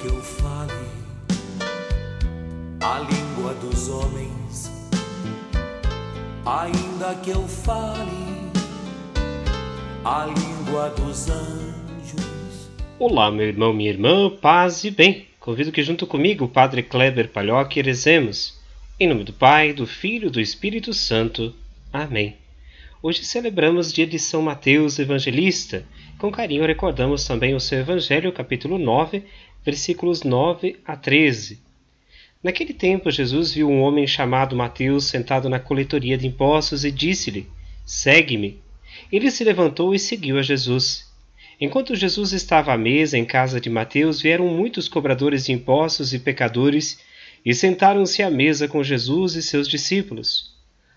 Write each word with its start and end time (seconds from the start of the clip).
que 0.00 0.06
eu 0.06 0.22
fale 0.22 0.72
a 2.80 3.00
língua 3.00 3.52
dos 3.54 3.88
homens, 3.88 4.70
ainda 6.46 7.16
que 7.16 7.30
eu 7.30 7.48
fale 7.48 8.48
a 10.04 10.26
língua 10.26 10.90
dos 10.90 11.28
anjos. 11.28 12.70
Olá, 12.96 13.28
meu 13.32 13.46
irmão, 13.46 13.72
minha 13.72 13.90
irmã, 13.90 14.30
paz 14.30 14.84
e 14.84 14.90
bem. 14.92 15.26
Convido 15.40 15.72
que 15.72 15.82
junto 15.82 16.06
comigo 16.06 16.44
o 16.44 16.48
Padre 16.48 16.84
Kleber 16.84 17.28
Palhoque 17.30 17.82
rezemos. 17.82 18.56
Em 19.00 19.08
nome 19.08 19.24
do 19.24 19.32
Pai, 19.32 19.72
do 19.72 19.84
Filho 19.86 20.28
e 20.28 20.30
do 20.30 20.40
Espírito 20.40 20.94
Santo. 20.94 21.52
Amém. 21.92 22.36
Hoje 23.00 23.24
celebramos 23.24 23.92
dia 23.92 24.06
de 24.06 24.18
São 24.18 24.42
Mateus 24.42 24.98
Evangelista. 24.98 25.84
Com 26.18 26.32
carinho 26.32 26.66
recordamos 26.66 27.24
também 27.24 27.54
o 27.54 27.60
seu 27.60 27.78
Evangelho, 27.78 28.32
capítulo 28.32 28.76
9, 28.76 29.22
versículos 29.68 30.22
9 30.22 30.76
a 30.82 30.96
13. 30.96 31.60
Naquele 32.42 32.72
tempo, 32.72 33.10
Jesus 33.10 33.52
viu 33.52 33.68
um 33.68 33.82
homem 33.82 34.06
chamado 34.06 34.56
Mateus 34.56 35.04
sentado 35.04 35.46
na 35.46 35.60
coletoria 35.60 36.16
de 36.16 36.26
impostos 36.26 36.86
e 36.86 36.90
disse-lhe: 36.90 37.46
Segue-me. 37.84 38.62
Ele 39.12 39.30
se 39.30 39.44
levantou 39.44 39.94
e 39.94 39.98
seguiu 39.98 40.38
a 40.38 40.42
Jesus. 40.42 41.06
Enquanto 41.60 41.94
Jesus 41.94 42.32
estava 42.32 42.72
à 42.72 42.78
mesa 42.78 43.18
em 43.18 43.26
casa 43.26 43.60
de 43.60 43.68
Mateus, 43.68 44.22
vieram 44.22 44.46
muitos 44.48 44.88
cobradores 44.88 45.44
de 45.44 45.52
impostos 45.52 46.14
e 46.14 46.18
pecadores 46.18 46.98
e 47.44 47.52
sentaram-se 47.52 48.22
à 48.22 48.30
mesa 48.30 48.66
com 48.66 48.82
Jesus 48.82 49.34
e 49.34 49.42
seus 49.42 49.68
discípulos. 49.68 50.54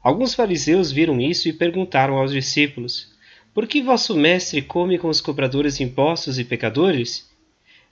Alguns 0.00 0.34
fariseus 0.34 0.92
viram 0.92 1.20
isso 1.20 1.48
e 1.48 1.52
perguntaram 1.52 2.14
aos 2.16 2.30
discípulos: 2.30 3.12
Por 3.52 3.66
que 3.66 3.82
vosso 3.82 4.16
mestre 4.16 4.62
come 4.62 4.98
com 4.98 5.08
os 5.08 5.20
cobradores 5.20 5.78
de 5.78 5.82
impostos 5.82 6.38
e 6.38 6.44
pecadores? 6.44 7.31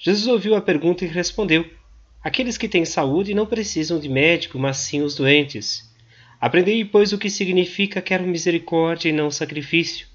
Jesus 0.03 0.27
ouviu 0.27 0.57
a 0.57 0.63
pergunta 0.63 1.05
e 1.05 1.09
respondeu: 1.09 1.69
Aqueles 2.25 2.57
que 2.57 2.67
têm 2.67 2.87
saúde 2.87 3.35
não 3.35 3.45
precisam 3.45 4.01
de 4.01 4.09
médico, 4.09 4.59
mas 4.59 4.79
sim 4.79 5.03
os 5.03 5.15
doentes. 5.15 5.89
Aprendei, 6.41 6.83
pois, 6.87 7.13
o 7.13 7.19
que 7.19 7.29
significa 7.29 8.01
quero 8.01 8.27
misericórdia 8.27 9.11
e 9.11 9.13
não 9.13 9.31
sacrifício. 9.31 10.07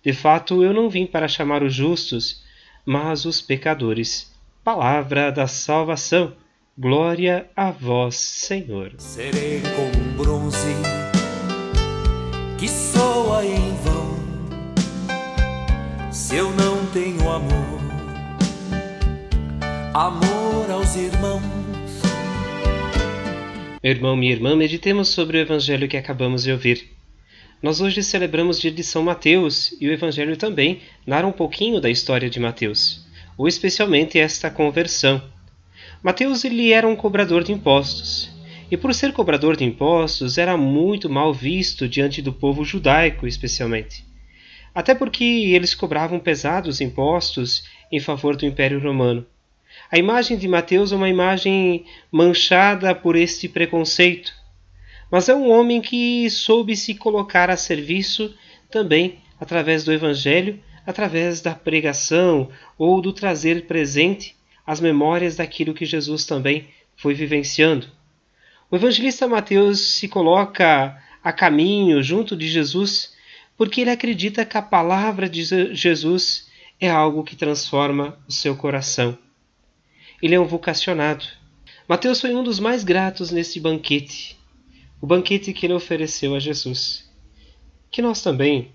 De 0.00 0.12
fato, 0.12 0.62
eu 0.62 0.72
não 0.72 0.88
vim 0.88 1.04
para 1.04 1.26
chamar 1.26 1.64
os 1.64 1.74
justos, 1.74 2.44
mas 2.84 3.24
os 3.24 3.40
pecadores. 3.40 4.32
Palavra 4.62 5.32
da 5.32 5.48
salvação. 5.48 6.32
Glória 6.78 7.50
a 7.56 7.72
vós, 7.72 8.14
Senhor. 8.14 8.94
Serei 8.98 9.60
como 9.74 10.16
bronze 10.16 10.76
que 12.58 12.68
soa 12.68 13.44
em 13.44 13.74
vão 13.82 14.16
se 16.12 16.36
eu 16.36 16.50
não 16.52 16.86
tenho 16.86 17.30
amor, 17.30 17.95
amor 19.96 20.70
aos 20.70 20.94
irmãos. 20.94 21.40
Meu 23.82 23.92
irmão, 23.92 24.14
minha 24.14 24.30
irmã, 24.30 24.54
meditemos 24.54 25.08
sobre 25.08 25.38
o 25.38 25.40
evangelho 25.40 25.88
que 25.88 25.96
acabamos 25.96 26.42
de 26.42 26.52
ouvir. 26.52 26.90
Nós 27.62 27.80
hoje 27.80 28.02
celebramos 28.02 28.60
dia 28.60 28.70
de 28.70 28.84
São 28.84 29.02
Mateus 29.02 29.74
e 29.80 29.88
o 29.88 29.92
evangelho 29.92 30.36
também 30.36 30.82
narra 31.06 31.26
um 31.26 31.32
pouquinho 31.32 31.80
da 31.80 31.88
história 31.88 32.28
de 32.28 32.38
Mateus, 32.38 33.06
ou 33.38 33.48
especialmente 33.48 34.18
esta 34.18 34.50
conversão. 34.50 35.22
Mateus 36.02 36.44
ele 36.44 36.72
era 36.72 36.86
um 36.86 36.94
cobrador 36.94 37.42
de 37.42 37.52
impostos 37.52 38.30
e 38.70 38.76
por 38.76 38.92
ser 38.92 39.14
cobrador 39.14 39.56
de 39.56 39.64
impostos 39.64 40.36
era 40.36 40.58
muito 40.58 41.08
mal 41.08 41.32
visto 41.32 41.88
diante 41.88 42.20
do 42.20 42.34
povo 42.34 42.66
judaico, 42.66 43.26
especialmente. 43.26 44.04
Até 44.74 44.94
porque 44.94 45.24
eles 45.24 45.74
cobravam 45.74 46.18
pesados 46.18 46.82
impostos 46.82 47.64
em 47.90 47.98
favor 47.98 48.36
do 48.36 48.44
Império 48.44 48.78
Romano. 48.78 49.26
A 49.90 49.98
imagem 49.98 50.36
de 50.36 50.48
Mateus 50.48 50.92
é 50.92 50.96
uma 50.96 51.08
imagem 51.08 51.84
manchada 52.10 52.94
por 52.94 53.16
este 53.16 53.48
preconceito, 53.48 54.32
mas 55.10 55.28
é 55.28 55.34
um 55.34 55.50
homem 55.50 55.80
que 55.80 56.28
soube 56.30 56.76
se 56.76 56.94
colocar 56.94 57.50
a 57.50 57.56
serviço 57.56 58.34
também 58.70 59.18
através 59.40 59.84
do 59.84 59.92
Evangelho, 59.92 60.60
através 60.86 61.40
da 61.40 61.54
pregação 61.54 62.48
ou 62.78 63.00
do 63.00 63.12
trazer 63.12 63.66
presente 63.66 64.36
as 64.66 64.80
memórias 64.80 65.36
daquilo 65.36 65.74
que 65.74 65.84
Jesus 65.84 66.24
também 66.24 66.68
foi 66.96 67.14
vivenciando. 67.14 67.86
O 68.70 68.76
evangelista 68.76 69.28
Mateus 69.28 69.80
se 69.80 70.08
coloca 70.08 71.00
a 71.22 71.32
caminho 71.32 72.02
junto 72.02 72.36
de 72.36 72.48
Jesus 72.48 73.14
porque 73.56 73.80
ele 73.80 73.90
acredita 73.90 74.44
que 74.44 74.56
a 74.56 74.62
palavra 74.62 75.28
de 75.28 75.44
Jesus 75.74 76.48
é 76.80 76.90
algo 76.90 77.22
que 77.22 77.36
transforma 77.36 78.18
o 78.28 78.32
seu 78.32 78.56
coração. 78.56 79.16
Ele 80.22 80.34
é 80.34 80.40
um 80.40 80.46
vocacionado. 80.46 81.24
Mateus 81.88 82.20
foi 82.20 82.34
um 82.34 82.42
dos 82.42 82.58
mais 82.58 82.82
gratos 82.82 83.30
nesse 83.30 83.60
banquete, 83.60 84.36
o 85.00 85.06
banquete 85.06 85.52
que 85.52 85.66
ele 85.66 85.74
ofereceu 85.74 86.34
a 86.34 86.38
Jesus. 86.38 87.08
Que 87.90 88.02
nós 88.02 88.22
também, 88.22 88.72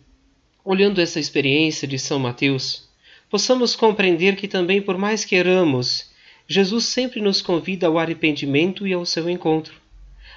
olhando 0.64 1.02
essa 1.02 1.20
experiência 1.20 1.88
de 1.88 2.00
São 2.00 2.20
Mateus, 2.20 2.90
possamos 3.30 3.76
compreender 3.76 4.36
que 4.36 4.48
também, 4.48 4.82
por 4.82 4.98
mais 4.98 5.26
queiramos, 5.26 6.12
Jesus 6.48 6.86
sempre 6.86 7.22
nos 7.22 7.42
convida 7.42 7.88
ao 7.88 7.98
arrependimento 7.98 8.88
e 8.88 8.94
ao 8.94 9.06
seu 9.06 9.30
encontro 9.30 9.82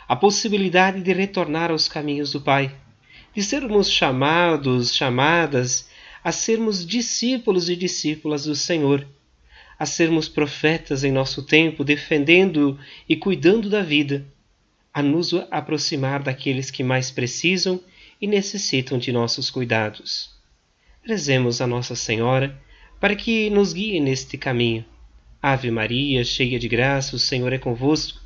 a 0.09 0.15
possibilidade 0.15 1.01
de 1.01 1.13
retornar 1.13 1.71
aos 1.71 1.89
caminhos 1.89 2.33
do 2.33 2.41
Pai, 2.41 2.75
de 3.35 3.43
sermos 3.43 3.91
chamados, 3.91 4.95
chamadas 4.95 5.89
a 6.23 6.31
sermos 6.31 6.87
discípulos 6.87 7.69
e 7.69 7.77
discípulas 7.77 8.45
do 8.45 8.55
Senhor, 8.55 9.07
a 9.79 9.87
sermos 9.87 10.29
profetas 10.29 11.05
em 11.05 11.13
nosso 11.13 11.43
tempo, 11.43 11.85
defendendo 11.85 12.79
e 13.09 13.17
cuidando 13.17 13.69
da 13.69 13.83
vida, 13.83 14.25
a 14.93 15.03
nos 15.03 15.35
aproximar 15.51 16.23
daqueles 16.23 16.71
que 16.71 16.85
mais 16.85 17.11
precisam 17.11 17.81
e 18.21 18.27
necessitam 18.27 18.99
de 18.99 19.13
nossos 19.13 19.51
cuidados. 19.51 20.31
Rezemos 21.03 21.61
a 21.61 21.67
Nossa 21.67 21.95
Senhora 21.95 22.59
para 23.01 23.15
que 23.15 23.51
nos 23.51 23.73
guie 23.73 24.01
neste 24.01 24.39
caminho. 24.39 24.85
Ave 25.43 25.71
Maria, 25.71 26.25
cheia 26.25 26.59
de 26.59 26.69
graça, 26.69 27.17
o 27.17 27.19
Senhor 27.19 27.53
é 27.53 27.59
convosco. 27.59 28.19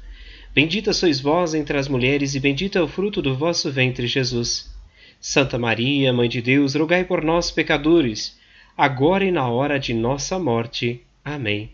Bendita 0.54 0.92
sois 0.92 1.19
vós 1.19 1.54
entre 1.54 1.76
as 1.76 1.88
mulheres, 1.88 2.34
e 2.34 2.41
bendito 2.41 2.78
é 2.78 2.82
o 2.82 2.87
fruto 2.87 3.20
do 3.20 3.37
vosso 3.37 3.72
ventre, 3.72 4.06
Jesus. 4.06 4.72
Santa 5.20 5.58
Maria, 5.58 6.12
Mãe 6.12 6.28
de 6.28 6.41
Deus, 6.41 6.76
rogai 6.76 7.04
por 7.04 7.25
nós, 7.25 7.50
pecadores, 7.50 8.38
agora 8.76 9.25
e 9.25 9.32
na 9.32 9.48
hora 9.48 9.81
de 9.81 9.92
nossa 9.92 10.38
morte. 10.38 11.04
Amém. 11.34 11.71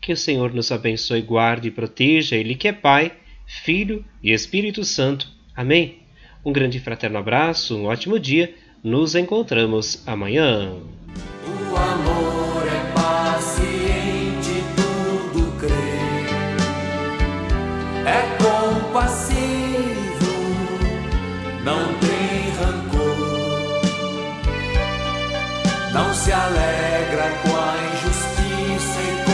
Que 0.00 0.12
o 0.12 0.16
Senhor 0.16 0.52
nos 0.52 0.70
abençoe, 0.70 1.22
guarde 1.22 1.68
e 1.68 1.70
proteja, 1.70 2.36
Ele 2.36 2.54
que 2.54 2.68
é 2.68 2.72
Pai, 2.72 3.12
Filho 3.46 4.04
e 4.22 4.32
Espírito 4.32 4.84
Santo. 4.84 5.28
Amém. 5.54 5.98
Um 6.44 6.52
grande 6.52 6.78
fraterno 6.80 7.18
abraço, 7.18 7.76
um 7.76 7.86
ótimo 7.86 8.18
dia. 8.18 8.54
Nos 8.82 9.14
encontramos 9.14 10.02
amanhã. 10.06 10.72
O 11.44 11.76
amor 11.76 12.66
é 12.66 12.92
paciente, 12.94 14.62
tudo 14.74 15.52
crê. 15.58 15.70
É 18.06 18.22
compassivo, 18.42 20.32
não 21.62 21.92
tem 21.98 22.50
rancor. 22.58 23.80
Não 25.92 26.14
se 26.14 26.32
alegra 26.32 27.30
com 27.42 27.54
a 27.54 27.76
injustiça 27.92 28.39
you 28.70 28.78
say 28.78 29.29